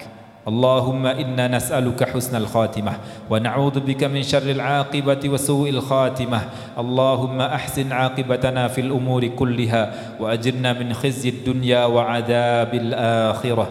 اللهم 0.46 1.06
إنا 1.06 1.58
نسألك 1.58 2.14
حسن 2.14 2.36
الخاتمة 2.36 2.92
ونعوذ 3.30 3.80
بك 3.80 4.04
من 4.04 4.22
شر 4.22 4.46
العاقبة 4.46 5.22
وسوء 5.26 5.68
الخاتمة. 5.70 6.40
اللهم 6.78 7.40
أحسن 7.40 7.92
عاقبتنا 7.92 8.68
في 8.68 8.80
الأمور 8.80 9.26
كلها 9.26 9.82
وأجرنا 10.22 10.72
من 10.72 10.94
خزي 10.94 11.28
الدنيا 11.28 11.84
وعذاب 11.84 12.74
الآخرة. 12.74 13.66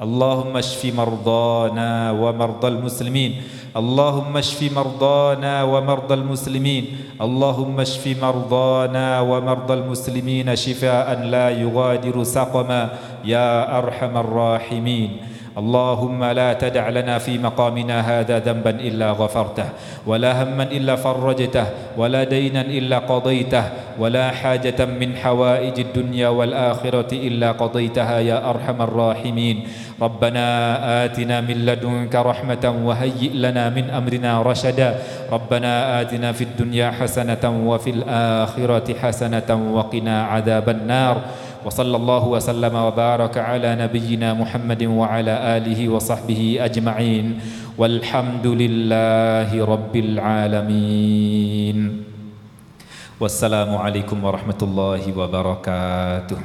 اللهم 0.00 0.56
اشف 0.56 0.94
مرضانا 0.96 2.10
ومرضى 2.10 2.68
المسلمين. 2.68 3.32
اللهم 3.76 4.36
اشف 4.36 4.60
مرضانا 4.72 5.62
ومرضى 5.62 6.14
المسلمين. 6.14 6.84
اللهم 7.20 7.80
اشف 7.80 8.04
مرضانا 8.22 9.20
ومرضى 9.20 9.74
المسلمين 9.74 10.56
شفاء 10.56 11.20
لا 11.28 11.50
يغادر 11.50 12.16
سقما. 12.24 12.88
يا 13.24 13.78
أرحم 13.78 14.16
الراحمين. 14.16 15.10
اللهم 15.58 16.24
لا 16.24 16.54
تدع 16.54 16.88
لنا 16.88 17.18
في 17.18 17.38
مقامنا 17.38 17.96
هذا 18.00 18.38
ذنبا 18.38 18.70
إلا 18.70 19.10
غفرته 19.18 19.68
ولا 20.06 20.42
هما 20.42 20.62
إلا 20.70 20.96
فرجته 20.96 21.66
ولا 21.98 22.24
دينا 22.24 22.60
إلا 22.60 22.98
قضيته 22.98 23.64
ولا 23.98 24.30
حاجة 24.30 24.78
من 24.86 25.16
حوائج 25.18 25.76
الدنيا 25.80 26.28
والآخرة 26.28 27.10
إلا 27.12 27.52
قضيتها 27.52 28.18
يا 28.20 28.38
أرحم 28.50 28.82
الراحمين. 28.82 29.56
ربنا 29.98 30.44
آتنا 31.04 31.40
من 31.40 31.66
لدنك 31.66 32.14
رحمة 32.14 32.64
وهيئ 32.86 33.34
لنا 33.34 33.74
من 33.74 33.90
أمرنا 33.90 34.42
رشدا. 34.42 34.94
ربنا 35.32 36.00
آتنا 36.00 36.32
في 36.32 36.44
الدنيا 36.44 36.90
حسنة 36.90 37.44
وفي 37.66 37.90
الآخرة 37.90 38.88
حسنة 38.94 39.50
وقنا 39.74 40.16
عذاب 40.22 40.68
النار. 40.68 41.16
وصلى 41.64 41.96
الله 41.96 42.24
وسلم 42.28 42.74
وبارك 42.74 43.38
على 43.38 43.74
نبينا 43.74 44.34
محمد 44.34 44.82
وعلى 44.84 45.34
آله 45.56 45.88
وصحبه 45.88 46.58
أجمعين 46.60 47.26
والحمد 47.78 48.46
لله 48.46 49.50
رب 49.52 49.94
العالمين. 49.96 51.78
والسلام 53.18 53.70
عليكم 53.76 54.18
ورحمة 54.24 54.60
الله 54.62 55.02
وبركاته. 55.18 56.38